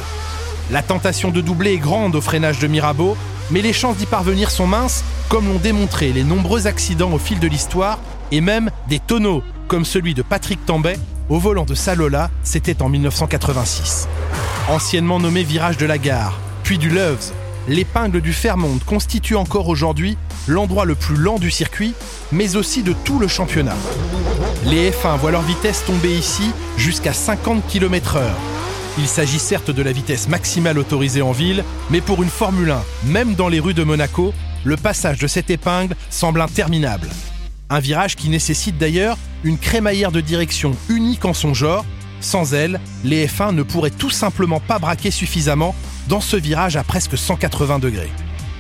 La 0.72 0.82
tentation 0.82 1.30
de 1.30 1.42
doubler 1.42 1.74
est 1.74 1.78
grande 1.78 2.16
au 2.16 2.22
freinage 2.22 2.60
de 2.60 2.68
Mirabeau, 2.68 3.18
mais 3.52 3.62
les 3.62 3.74
chances 3.74 3.98
d'y 3.98 4.06
parvenir 4.06 4.50
sont 4.50 4.68
minces, 4.68 5.04
comme 5.30 5.48
l'ont 5.48 5.60
démontré 5.60 6.14
les 6.14 6.24
nombreux 6.24 6.68
accidents 6.68 7.12
au 7.12 7.20
fil 7.20 7.40
de 7.40 7.48
l'histoire, 7.48 8.00
et 8.32 8.42
même 8.42 8.72
des 8.88 9.00
tonneaux, 9.00 9.44
comme 9.68 9.86
celui 9.86 10.14
de 10.14 10.22
Patrick 10.22 10.66
Tambay, 10.66 10.98
au 11.30 11.38
volant 11.38 11.66
de 11.66 11.76
Salola, 11.76 12.30
c'était 12.44 12.82
en 12.82 12.90
1986. 12.90 14.08
Anciennement 14.70 15.20
nommé 15.20 15.44
virage 15.44 15.78
de 15.78 15.86
la 15.86 15.98
gare, 15.98 16.40
puis 16.64 16.78
du 16.78 16.90
Loves, 16.90 17.32
l'épingle 17.68 18.22
du 18.22 18.34
Fairmont 18.34 18.80
constitue 18.86 19.36
encore 19.36 19.68
aujourd'hui 19.68 20.18
l'endroit 20.48 20.86
le 20.86 20.96
plus 20.96 21.16
lent 21.16 21.40
du 21.40 21.52
circuit, 21.52 21.94
mais 22.32 22.56
aussi 22.56 22.84
de 22.84 22.94
tout 22.94 23.20
le 23.20 23.28
championnat. 23.28 23.76
Les 24.66 24.92
F1 24.92 25.18
voient 25.18 25.32
leur 25.32 25.42
vitesse 25.42 25.84
tomber 25.86 26.18
ici 26.18 26.52
jusqu'à 26.78 27.14
50 27.14 27.66
km/h. 27.68 28.22
Il 29.00 29.08
s'agit 29.08 29.40
certes 29.40 29.72
de 29.72 29.82
la 29.82 29.92
vitesse 29.92 30.28
maximale 30.28 30.78
autorisée 30.78 31.24
en 31.24 31.32
ville, 31.32 31.64
mais 31.90 32.00
pour 32.00 32.22
une 32.22 32.30
Formule 32.30 32.70
1, 32.70 32.84
même 33.06 33.34
dans 33.34 33.50
les 33.50 33.60
rues 33.60 33.74
de 33.74 33.84
Monaco, 33.84 34.36
le 34.64 34.78
passage 34.78 35.18
de 35.18 35.26
cette 35.26 35.50
épingle 35.50 35.96
semble 36.12 36.42
interminable. 36.42 37.10
Un 37.72 37.80
virage 37.80 38.16
qui 38.16 38.30
nécessite 38.30 38.78
d'ailleurs 38.78 39.18
une 39.44 39.58
crémaillère 39.58 40.12
de 40.12 40.22
direction 40.22 40.78
unique 40.90 41.26
en 41.26 41.34
son 41.34 41.56
genre. 41.56 41.86
Sans 42.22 42.54
elle, 42.54 42.80
les 43.04 43.26
F1 43.26 43.56
ne 43.56 43.64
pourraient 43.64 43.90
tout 43.90 44.12
simplement 44.12 44.60
pas 44.60 44.78
braquer 44.78 45.10
suffisamment 45.10 45.74
dans 46.08 46.22
ce 46.22 46.38
virage 46.38 46.78
à 46.78 46.84
presque 46.84 47.18
180 47.18 47.80
degrés. 47.80 48.12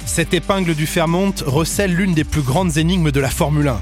Cette 0.07 0.33
épingle 0.33 0.73
du 0.73 0.87
Fairmont 0.87 1.35
recèle 1.45 1.93
l'une 1.93 2.15
des 2.15 2.23
plus 2.23 2.41
grandes 2.41 2.77
énigmes 2.77 3.11
de 3.11 3.19
la 3.19 3.29
Formule 3.29 3.67
1. 3.67 3.79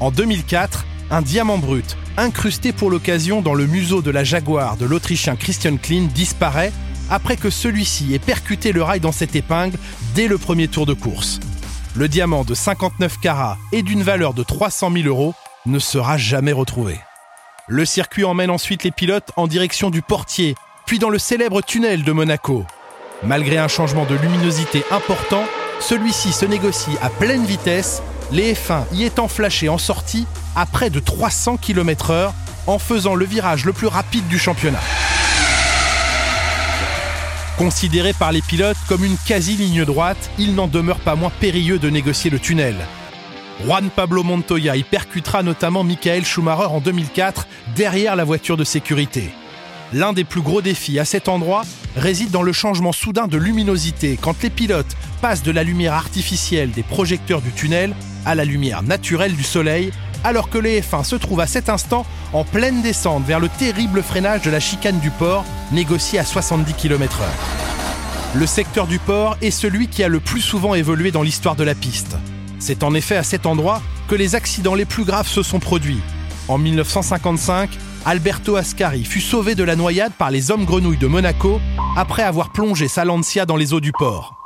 En 0.00 0.10
2004, 0.10 0.86
un 1.10 1.22
diamant 1.22 1.58
brut, 1.58 1.96
incrusté 2.16 2.72
pour 2.72 2.90
l'occasion 2.90 3.42
dans 3.42 3.54
le 3.54 3.66
museau 3.66 4.02
de 4.02 4.10
la 4.10 4.24
Jaguar 4.24 4.76
de 4.76 4.86
l'Autrichien 4.86 5.36
Christian 5.36 5.76
Klein, 5.76 6.08
disparaît 6.14 6.72
après 7.10 7.36
que 7.36 7.50
celui-ci 7.50 8.14
ait 8.14 8.20
percuté 8.20 8.72
le 8.72 8.82
rail 8.82 9.00
dans 9.00 9.12
cette 9.12 9.34
épingle 9.34 9.76
dès 10.14 10.28
le 10.28 10.38
premier 10.38 10.68
tour 10.68 10.86
de 10.86 10.94
course. 10.94 11.40
Le 11.96 12.06
diamant 12.06 12.44
de 12.44 12.54
59 12.54 13.18
carats 13.20 13.58
et 13.72 13.82
d'une 13.82 14.02
valeur 14.02 14.32
de 14.32 14.44
300 14.44 14.92
000 14.92 15.08
euros 15.08 15.34
ne 15.66 15.80
sera 15.80 16.16
jamais 16.16 16.52
retrouvé. 16.52 17.00
Le 17.66 17.84
circuit 17.84 18.24
emmène 18.24 18.50
ensuite 18.50 18.84
les 18.84 18.92
pilotes 18.92 19.32
en 19.36 19.48
direction 19.48 19.90
du 19.90 20.02
portier, 20.02 20.54
puis 20.86 21.00
dans 21.00 21.10
le 21.10 21.18
célèbre 21.18 21.62
tunnel 21.62 22.04
de 22.04 22.12
Monaco. 22.12 22.64
Malgré 23.24 23.58
un 23.58 23.68
changement 23.68 24.06
de 24.06 24.14
luminosité 24.14 24.82
important, 24.90 25.44
celui-ci 25.80 26.32
se 26.32 26.46
négocie 26.46 26.96
à 27.02 27.10
pleine 27.10 27.44
vitesse, 27.44 28.02
les 28.32 28.54
F1 28.54 28.84
y 28.92 29.04
étant 29.04 29.28
flashés 29.28 29.68
en 29.68 29.78
sortie 29.78 30.26
à 30.56 30.66
près 30.66 30.90
de 30.90 31.00
300 31.00 31.56
km/h 31.56 32.32
en 32.66 32.78
faisant 32.78 33.14
le 33.14 33.24
virage 33.24 33.64
le 33.64 33.72
plus 33.72 33.86
rapide 33.86 34.26
du 34.28 34.38
championnat. 34.38 34.80
Considéré 37.58 38.12
par 38.12 38.32
les 38.32 38.42
pilotes 38.42 38.76
comme 38.88 39.04
une 39.04 39.18
quasi-ligne 39.26 39.84
droite, 39.84 40.30
il 40.38 40.54
n'en 40.54 40.66
demeure 40.66 41.00
pas 41.00 41.14
moins 41.14 41.32
périlleux 41.40 41.78
de 41.78 41.90
négocier 41.90 42.30
le 42.30 42.38
tunnel. 42.38 42.76
Juan 43.64 43.90
Pablo 43.90 44.22
Montoya 44.22 44.76
y 44.76 44.82
percutera 44.82 45.42
notamment 45.42 45.84
Michael 45.84 46.24
Schumacher 46.24 46.68
en 46.70 46.80
2004 46.80 47.46
derrière 47.76 48.16
la 48.16 48.24
voiture 48.24 48.56
de 48.56 48.64
sécurité. 48.64 49.30
L'un 49.92 50.12
des 50.12 50.24
plus 50.24 50.40
gros 50.40 50.62
défis 50.62 50.98
à 50.98 51.04
cet 51.04 51.28
endroit 51.28 51.62
réside 51.96 52.30
dans 52.30 52.42
le 52.42 52.52
changement 52.52 52.92
soudain 52.92 53.26
de 53.26 53.36
luminosité 53.36 54.18
quand 54.20 54.42
les 54.42 54.50
pilotes 54.50 54.96
passent 55.20 55.42
de 55.42 55.50
la 55.50 55.64
lumière 55.64 55.94
artificielle 55.94 56.70
des 56.70 56.84
projecteurs 56.84 57.42
du 57.42 57.50
tunnel 57.50 57.94
à 58.26 58.34
la 58.34 58.44
lumière 58.44 58.82
naturelle 58.82 59.34
du 59.34 59.42
soleil, 59.42 59.92
alors 60.24 60.50
que 60.50 60.58
les 60.58 60.80
F1 60.80 61.04
se 61.04 61.16
trouvent 61.16 61.40
à 61.40 61.46
cet 61.46 61.68
instant 61.68 62.04
en 62.32 62.44
pleine 62.44 62.82
descente 62.82 63.24
vers 63.24 63.40
le 63.40 63.48
terrible 63.48 64.02
freinage 64.02 64.42
de 64.42 64.50
la 64.50 64.60
chicane 64.60 65.00
du 65.00 65.10
port, 65.10 65.44
négocié 65.72 66.18
à 66.18 66.24
70 66.24 66.74
km/h. 66.74 67.24
Le 68.38 68.46
secteur 68.46 68.86
du 68.86 68.98
port 68.98 69.36
est 69.42 69.50
celui 69.50 69.88
qui 69.88 70.04
a 70.04 70.08
le 70.08 70.20
plus 70.20 70.40
souvent 70.40 70.74
évolué 70.74 71.10
dans 71.10 71.22
l'histoire 71.22 71.56
de 71.56 71.64
la 71.64 71.74
piste. 71.74 72.16
C'est 72.58 72.84
en 72.84 72.94
effet 72.94 73.16
à 73.16 73.24
cet 73.24 73.46
endroit 73.46 73.82
que 74.06 74.14
les 74.14 74.34
accidents 74.34 74.74
les 74.74 74.84
plus 74.84 75.04
graves 75.04 75.26
se 75.26 75.42
sont 75.42 75.58
produits. 75.58 76.00
En 76.46 76.58
1955, 76.58 77.70
Alberto 78.04 78.56
Ascari 78.56 79.04
fut 79.04 79.20
sauvé 79.20 79.54
de 79.54 79.64
la 79.64 79.76
noyade 79.76 80.12
par 80.12 80.30
les 80.30 80.50
hommes 80.50 80.64
grenouilles 80.64 80.96
de 80.96 81.06
Monaco 81.06 81.60
après 81.96 82.22
avoir 82.22 82.52
plongé 82.52 82.88
sa 82.88 83.04
Lancia 83.04 83.46
dans 83.46 83.56
les 83.56 83.72
eaux 83.72 83.80
du 83.80 83.92
port. 83.92 84.39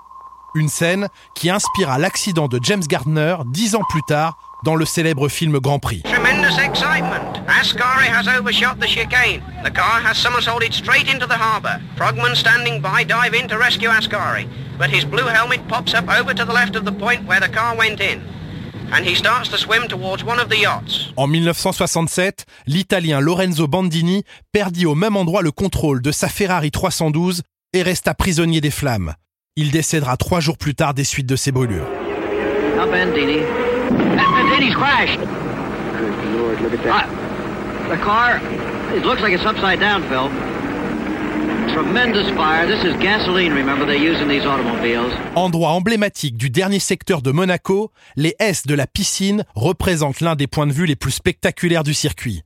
Une 0.57 0.69
scène 0.69 1.09
qui 1.35 1.51
inspira 1.51 1.99
l'accident 1.99 2.47
de 2.47 2.61
James 2.63 2.83
Gardner 2.89 3.37
dix 3.47 3.75
ans 3.75 3.83
plus 3.89 4.03
tard 4.07 4.39
dans 4.65 4.77
le 4.77 4.85
célèbre 4.85 5.29
film 5.29 5.59
Grand 5.59 5.81
Prix. 5.81 6.03
Tremendous 6.05 6.59
excitement. 6.59 7.33
Ascari 7.49 8.07
has 8.07 8.29
overshot 8.29 8.79
the 8.81 8.87
chicane. 8.87 9.43
The 9.65 9.73
car 9.73 10.01
has 10.01 10.15
somersaulted 10.15 10.73
straight 10.73 11.09
into 11.13 11.27
the 11.27 11.37
harbour. 11.37 11.81
Frogman 11.97 12.37
standing 12.37 12.81
by 12.81 13.05
dive 13.05 13.35
in 13.35 13.49
to 13.49 13.59
rescue 13.59 13.91
Ascari. 13.91 14.47
But 14.79 14.91
his 14.91 15.05
blue 15.05 15.27
helmet 15.27 15.67
pops 15.69 15.93
up 15.93 16.09
over 16.09 16.33
to 16.35 16.45
the 16.45 16.53
left 16.53 16.77
of 16.77 16.85
the 16.85 16.93
point 16.93 17.27
where 17.27 17.41
the 17.41 17.53
car 17.53 17.77
went 17.77 18.01
in. 18.01 18.21
And 18.93 19.05
he 19.05 19.17
starts 19.17 19.51
to 19.51 19.59
swim 19.59 19.89
towards 19.89 20.23
one 20.25 20.39
of 20.39 20.49
the 20.49 20.61
yachts. 20.61 21.13
En 21.17 21.27
1967, 21.27 22.47
l'Italien 22.69 23.21
Lorenzo 23.21 23.67
Bandini 23.67 24.23
perdit 24.53 24.87
au 24.87 24.95
même 24.95 25.17
endroit 25.17 25.43
le 25.43 25.51
contrôle 25.51 26.01
de 26.01 26.13
sa 26.13 26.29
Ferrari 26.29 26.71
312 26.71 27.43
et 27.73 27.83
resta 27.83 28.15
prisonnier 28.15 28.61
des 28.61 28.71
flammes. 28.71 29.15
Il 29.57 29.71
décédera 29.71 30.17
trois 30.17 30.41
jours 30.41 30.59
plus 30.59 30.75
tard 30.75 30.95
des 30.95 31.05
suites 31.05 31.29
de 31.29 31.37
ses 31.37 31.53
brûlures. 31.53 31.87
Now 32.77 32.91
Bandini. 32.91 33.39
Bandini's 33.89 34.75
crashed. 34.75 35.21
Good 35.21 36.35
Lord, 36.37 36.61
look 36.61 36.75
at 36.75 36.83
that. 36.83 37.09
the 37.89 38.03
car, 38.03 38.41
it 38.97 39.05
looks 39.05 39.23
like 39.23 39.33
it's 39.33 39.47
upside 39.47 39.79
down, 39.79 40.03
Phil. 40.09 40.29
Tremendous 41.73 42.29
fire. 42.35 42.67
This 42.67 42.83
is 42.83 42.97
gasoline, 43.01 43.53
remember, 43.53 43.87
they 43.87 43.99
use 43.99 44.21
in 44.21 44.27
these 44.27 44.45
automobiles. 44.45 45.13
Endroit 45.37 45.71
emblématique 45.71 46.37
du 46.37 46.51
dernier 46.51 46.81
secteur 46.81 47.23
de 47.23 47.31
Monaco, 47.31 47.93
les 48.17 48.35
S 48.41 48.67
de 48.67 48.75
la 48.75 48.89
piscine 48.89 49.45
représentent 49.55 50.21
l'un 50.21 50.35
des 50.35 50.49
points 50.49 50.67
de 50.67 50.73
vue 50.73 50.87
les 50.87 50.97
plus 50.97 51.13
spectaculaires 51.13 51.85
du 51.85 51.95
circuit. 51.95 52.43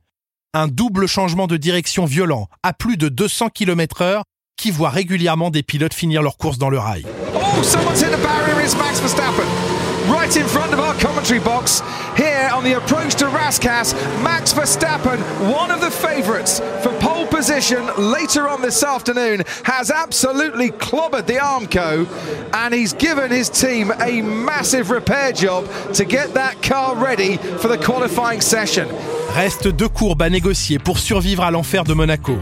Un 0.53 0.67
double 0.67 1.07
changement 1.07 1.47
de 1.47 1.57
direction 1.57 2.05
violent 2.05 2.49
à 2.61 2.73
plus 2.73 2.97
de 2.97 3.09
200 3.09 3.49
km 3.49 4.03
heure 4.03 4.23
qui 4.59 4.71
voit 4.71 4.89
régulièrement 4.89 5.49
des 5.49 5.63
pilotes 5.63 5.93
finir 5.93 6.21
leur 6.21 6.37
course 6.37 6.57
dans 6.57 6.69
le 6.69 6.77
rail. 6.77 7.05
Oh, 7.33 7.63
someone's 7.63 8.01
hit 8.01 8.11
the 8.11 8.21
barrier. 8.21 8.61
It's 8.61 8.75
Max 8.75 8.99
Verstappen. 8.99 9.47
Right 10.11 10.35
in 10.35 10.45
front 10.47 10.73
of 10.73 10.79
our 10.79 10.95
commentary 10.95 11.39
box, 11.39 11.81
here 12.17 12.49
on 12.53 12.63
the 12.63 12.73
approach 12.73 13.15
to 13.15 13.25
Rascasse, 13.25 13.93
Max 14.21 14.53
Verstappen, 14.53 15.19
one 15.49 15.71
of 15.71 15.81
the 15.81 15.91
favourites 15.91 16.59
for 16.81 16.91
pole 16.99 17.27
position 17.27 17.85
later 17.97 18.49
on 18.49 18.61
this 18.61 18.83
afternoon, 18.83 19.43
has 19.63 19.91
absolutely 19.91 20.71
clobbered 20.71 21.27
the 21.27 21.37
Armco 21.37 22.07
and 22.53 22.73
he's 22.73 22.93
given 22.93 23.29
his 23.31 23.49
team 23.49 23.91
a 24.01 24.21
massive 24.21 24.89
repair 24.89 25.31
job 25.31 25.69
to 25.93 26.03
get 26.05 26.33
that 26.33 26.61
car 26.63 26.95
ready 26.95 27.37
for 27.37 27.67
the 27.67 27.77
qualifying 27.77 28.41
session. 28.41 28.87
Reste 29.35 29.67
deux 29.67 29.89
courbes 29.89 30.23
à 30.23 30.29
négocier 30.29 30.79
pour 30.79 30.97
survivre 30.97 31.43
à 31.43 31.51
l'enfer 31.51 31.83
de 31.83 31.93
Monaco. 31.93 32.37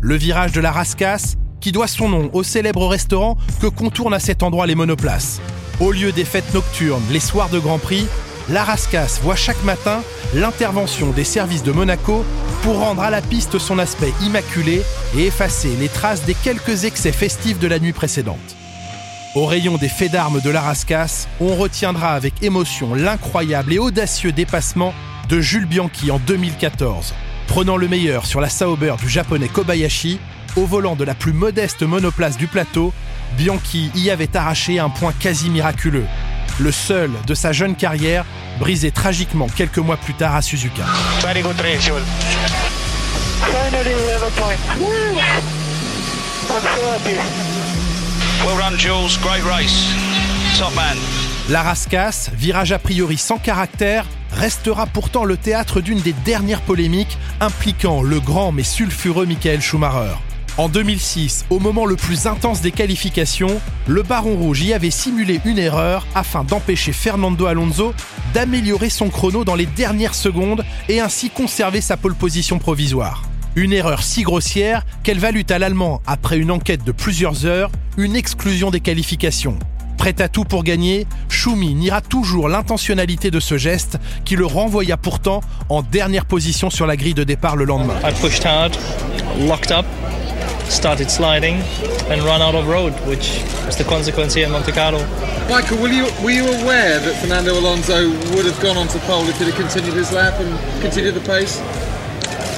Le 0.00 0.16
virage 0.16 0.50
de 0.50 0.60
la 0.60 0.72
Rascasse, 0.72 1.36
qui 1.62 1.72
doit 1.72 1.86
son 1.86 2.08
nom 2.08 2.28
au 2.34 2.42
célèbre 2.42 2.86
restaurant 2.86 3.38
que 3.60 3.68
contournent 3.68 4.12
à 4.12 4.20
cet 4.20 4.42
endroit 4.42 4.66
les 4.66 4.74
monoplaces. 4.74 5.40
Au 5.80 5.92
lieu 5.92 6.12
des 6.12 6.24
fêtes 6.24 6.52
nocturnes, 6.52 7.02
les 7.10 7.20
soirs 7.20 7.48
de 7.48 7.58
Grand 7.58 7.78
Prix, 7.78 8.06
la 8.50 8.64
Rascasse 8.64 9.20
voit 9.22 9.36
chaque 9.36 9.62
matin 9.62 10.02
l'intervention 10.34 11.10
des 11.12 11.24
services 11.24 11.62
de 11.62 11.72
Monaco 11.72 12.24
pour 12.62 12.78
rendre 12.78 13.02
à 13.02 13.10
la 13.10 13.22
piste 13.22 13.58
son 13.58 13.78
aspect 13.78 14.12
immaculé 14.22 14.82
et 15.16 15.26
effacer 15.26 15.74
les 15.78 15.88
traces 15.88 16.24
des 16.24 16.34
quelques 16.34 16.84
excès 16.84 17.12
festifs 17.12 17.60
de 17.60 17.68
la 17.68 17.78
nuit 17.78 17.92
précédente. 17.92 18.56
Au 19.34 19.46
rayon 19.46 19.78
des 19.78 19.88
faits 19.88 20.12
d'armes 20.12 20.40
de 20.40 20.50
la 20.50 20.60
Rascasse, 20.60 21.28
on 21.40 21.54
retiendra 21.54 22.12
avec 22.12 22.42
émotion 22.42 22.94
l'incroyable 22.94 23.72
et 23.72 23.78
audacieux 23.78 24.32
dépassement 24.32 24.92
de 25.28 25.40
Jules 25.40 25.66
Bianchi 25.66 26.10
en 26.10 26.18
2014. 26.18 27.14
Prenant 27.46 27.76
le 27.76 27.88
meilleur 27.88 28.26
sur 28.26 28.40
la 28.40 28.48
Sauber 28.48 28.94
du 29.00 29.08
japonais 29.08 29.48
Kobayashi, 29.48 30.18
au 30.56 30.66
volant 30.66 30.96
de 30.96 31.04
la 31.04 31.14
plus 31.14 31.32
modeste 31.32 31.82
monoplace 31.82 32.36
du 32.36 32.46
plateau, 32.46 32.92
Bianchi 33.36 33.90
y 33.94 34.10
avait 34.10 34.36
arraché 34.36 34.78
un 34.78 34.90
point 34.90 35.12
quasi 35.18 35.50
miraculeux, 35.50 36.04
le 36.58 36.72
seul 36.72 37.10
de 37.26 37.34
sa 37.34 37.52
jeune 37.52 37.74
carrière, 37.74 38.24
brisé 38.58 38.90
tragiquement 38.90 39.46
quelques 39.48 39.78
mois 39.78 39.96
plus 39.96 40.14
tard 40.14 40.34
à 40.34 40.42
Suzuka. 40.42 40.84
La 51.48 51.62
Rascasse, 51.62 52.30
virage 52.34 52.72
a 52.72 52.78
priori 52.78 53.16
sans 53.16 53.38
caractère, 53.38 54.04
restera 54.32 54.86
pourtant 54.86 55.24
le 55.24 55.36
théâtre 55.36 55.80
d'une 55.80 56.00
des 56.00 56.12
dernières 56.24 56.60
polémiques 56.60 57.18
impliquant 57.40 58.02
le 58.02 58.20
grand 58.20 58.52
mais 58.52 58.62
sulfureux 58.62 59.26
Michael 59.26 59.60
Schumacher. 59.60 60.16
En 60.58 60.68
2006, 60.68 61.46
au 61.48 61.58
moment 61.58 61.86
le 61.86 61.96
plus 61.96 62.26
intense 62.26 62.60
des 62.60 62.72
qualifications, 62.72 63.58
le 63.86 64.02
Baron 64.02 64.36
Rouge 64.36 64.62
y 64.62 64.74
avait 64.74 64.90
simulé 64.90 65.40
une 65.46 65.58
erreur 65.58 66.06
afin 66.14 66.44
d'empêcher 66.44 66.92
Fernando 66.92 67.46
Alonso 67.46 67.94
d'améliorer 68.34 68.90
son 68.90 69.08
chrono 69.08 69.46
dans 69.46 69.54
les 69.54 69.64
dernières 69.64 70.14
secondes 70.14 70.62
et 70.90 71.00
ainsi 71.00 71.30
conserver 71.30 71.80
sa 71.80 71.96
pole 71.96 72.14
position 72.14 72.58
provisoire. 72.58 73.22
Une 73.56 73.72
erreur 73.72 74.02
si 74.02 74.24
grossière 74.24 74.84
qu'elle 75.02 75.18
valut 75.18 75.46
à 75.48 75.58
l'Allemand, 75.58 76.02
après 76.06 76.36
une 76.36 76.50
enquête 76.50 76.84
de 76.84 76.92
plusieurs 76.92 77.46
heures, 77.46 77.70
une 77.96 78.14
exclusion 78.14 78.70
des 78.70 78.80
qualifications. 78.80 79.58
Prêt 79.96 80.20
à 80.20 80.28
tout 80.28 80.44
pour 80.44 80.64
gagner, 80.64 81.06
Schumi 81.30 81.74
niera 81.74 82.02
toujours 82.02 82.50
l'intentionnalité 82.50 83.30
de 83.30 83.40
ce 83.40 83.56
geste 83.56 83.98
qui 84.26 84.36
le 84.36 84.44
renvoya 84.44 84.98
pourtant 84.98 85.40
en 85.70 85.80
dernière 85.80 86.26
position 86.26 86.68
sur 86.68 86.86
la 86.86 86.96
grille 86.96 87.14
de 87.14 87.24
départ 87.24 87.56
le 87.56 87.64
lendemain. 87.64 87.94
Started 90.72 91.10
sliding 91.10 91.56
and 92.10 92.22
run 92.22 92.40
out 92.40 92.54
of 92.54 92.66
road, 92.66 92.92
which 93.06 93.42
was 93.66 93.76
the 93.76 93.84
consequence 93.84 94.34
here 94.34 94.46
in 94.46 94.52
Monte 94.52 94.72
Carlo. 94.72 94.98
Michael, 95.48 95.78
were 95.78 95.88
you, 95.88 96.04
were 96.22 96.30
you 96.30 96.44
aware 96.44 96.98
that 96.98 97.20
Fernando 97.20 97.58
Alonso 97.58 98.10
would 98.34 98.46
have 98.46 98.60
gone 98.62 98.76
on 98.76 98.88
to 98.88 98.98
pole 99.00 99.28
if 99.28 99.38
he'd 99.38 99.48
have 99.48 99.56
continued 99.56 99.94
his 99.94 100.12
lap 100.12 100.40
and 100.40 100.80
continued 100.80 101.14
the 101.14 101.20
pace? 101.20 101.60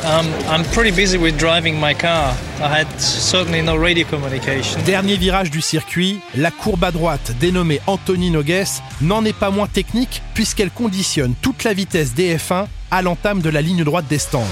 Um, 0.05 0.27
I'm 0.49 0.65
pretty 0.65 0.91
busy 0.91 1.17
with 1.17 1.39
driving 1.39 1.81
my 1.81 1.95
car. 1.95 2.35
I 2.61 2.69
had 2.69 3.01
certainly 3.01 3.63
no 3.63 3.75
radio 3.75 4.07
communication. 4.07 4.83
Dernier 4.85 5.17
virage 5.17 5.51
du 5.51 5.63
circuit, 5.63 6.21
la 6.37 6.51
courbe 6.51 6.85
à 6.85 6.91
droite 6.91 7.33
dénommée 7.41 7.81
Anthony 7.87 8.31
Nogues 8.31 8.67
n'en 9.01 9.25
est 9.25 9.33
pas 9.33 9.51
moins 9.51 9.67
technique 9.67 10.21
puisqu'elle 10.35 10.71
conditionne 10.71 11.35
toute 11.41 11.65
la 11.65 11.73
vitesse 11.73 12.13
des 12.13 12.37
F1 12.37 12.67
à 12.91 13.01
l'entame 13.01 13.41
de 13.41 13.49
la 13.49 13.63
ligne 13.63 13.83
droite 13.83 14.05
des 14.07 14.19
stands. 14.19 14.45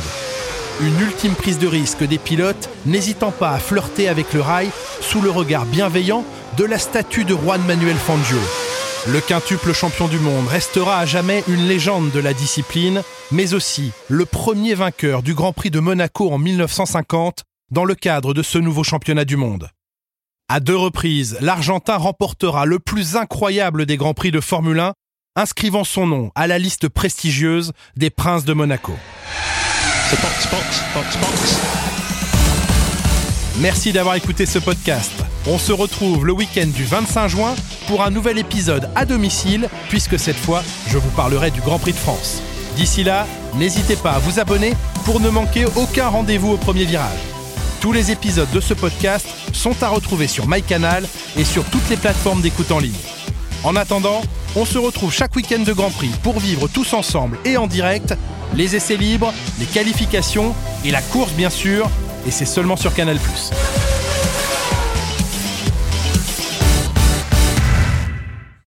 Une 0.81 1.01
ultime 1.01 1.35
prise 1.35 1.59
de 1.59 1.69
risque 1.69 2.03
des 2.03 2.19
pilotes, 2.19 2.69
n'hésitant 2.87 3.31
pas 3.31 3.51
à 3.51 3.59
flirter 3.59 4.09
avec 4.09 4.33
le 4.33 4.41
rail 4.41 4.71
sous 5.01 5.21
le 5.21 5.31
regard 5.31 5.67
bienveillant 5.67 6.25
de 6.57 6.65
la 6.65 6.79
statue 6.79 7.25
de 7.25 7.35
Juan 7.35 7.63
Manuel 7.67 7.97
Fangio. 7.97 8.39
Le 9.09 9.21
quintuple 9.21 9.73
champion 9.73 10.09
du 10.09 10.19
monde 10.19 10.49
restera 10.49 10.99
à 10.99 11.07
jamais 11.07 11.45
une 11.49 11.67
légende 11.67 12.11
de 12.11 12.21
la 12.21 12.33
discipline, 12.33 13.03
mais 13.31 13.55
aussi 13.55 13.93
le 14.09 14.25
premier 14.25 14.75
vainqueur 14.75 15.23
du 15.23 15.35
Grand 15.35 15.53
Prix 15.53 15.71
de 15.71 15.81
Monaco 15.81 16.31
en 16.31 16.39
1950 16.39 17.45
dans 17.71 17.85
le 17.85 17.95
cadre 17.95 18.33
de 18.33 18.43
ce 18.43 18.59
nouveau 18.59 18.85
championnat 18.85 19.25
du 19.25 19.37
monde. 19.37 19.69
À 20.49 20.61
deux 20.61 20.77
reprises, 20.77 21.37
l'Argentin 21.41 21.97
remportera 21.97 22.65
le 22.65 22.79
plus 22.79 23.17
incroyable 23.17 23.87
des 23.87 23.97
Grands 23.97 24.15
Prix 24.15 24.31
de 24.31 24.41
Formule 24.41 24.81
1, 24.81 24.93
inscrivant 25.37 25.85
son 25.85 26.07
nom 26.07 26.31
à 26.35 26.47
la 26.47 26.59
liste 26.59 26.89
prestigieuse 26.89 27.73
des 27.97 28.11
princes 28.11 28.45
de 28.45 28.53
Monaco. 28.53 28.93
Merci 33.61 33.93
d'avoir 33.93 34.15
écouté 34.15 34.45
ce 34.45 34.59
podcast. 34.59 35.13
On 35.47 35.57
se 35.59 35.73
retrouve 35.73 36.27
le 36.27 36.33
week-end 36.33 36.67
du 36.67 36.85
25 36.85 37.29
juin 37.29 37.55
pour 37.87 38.03
un 38.03 38.11
nouvel 38.11 38.39
épisode 38.39 38.91
à 38.95 39.07
domicile, 39.07 39.69
puisque 39.89 40.19
cette 40.19 40.37
fois, 40.37 40.63
je 40.89 40.99
vous 40.99 41.11
parlerai 41.11 41.51
du 41.51 41.61
Grand 41.63 41.79
Prix 41.79 41.93
de 41.93 41.97
France. 41.97 42.43
D'ici 42.77 43.05
là, 43.05 43.27
n'hésitez 43.55 43.97
pas 43.97 44.13
à 44.13 44.19
vous 44.19 44.39
abonner 44.39 44.75
pour 45.07 45.19
ne 45.19 45.31
manquer 45.31 45.65
aucun 45.77 46.09
rendez-vous 46.09 46.53
au 46.53 46.57
premier 46.59 46.85
virage. 46.85 47.21
Tous 47.81 47.93
les 47.93 48.11
épisodes 48.11 48.51
de 48.53 48.61
ce 48.61 48.75
podcast 48.75 49.27
sont 49.55 49.83
à 49.83 49.89
retrouver 49.89 50.27
sur 50.27 50.47
MyCanal 50.47 51.09
et 51.39 51.45
sur 51.45 51.65
toutes 51.65 51.89
les 51.89 51.97
plateformes 51.97 52.43
d'écoute 52.43 52.71
en 52.71 52.81
ligne. 52.81 52.93
En 53.65 53.77
attendant, 53.77 54.21
on 54.57 54.65
se 54.67 54.77
retrouve 54.77 55.13
chaque 55.13 55.35
week-end 55.37 55.61
de 55.61 55.73
Grand 55.73 55.91
Prix 55.91 56.11
pour 56.23 56.39
vivre 56.39 56.69
tous 56.69 56.93
ensemble 56.93 57.39
et 57.45 57.57
en 57.57 57.67
direct 57.67 58.15
les 58.55 58.77
essais 58.77 58.97
libres, 58.97 59.33
les 59.59 59.67
qualifications 59.67 60.55
et 60.85 60.91
la 60.91 61.03
course 61.03 61.33
bien 61.33 61.51
sûr, 61.51 61.91
et 62.27 62.31
c'est 62.31 62.47
seulement 62.47 62.77
sur 62.77 62.95
Canal⁇ 62.95 63.17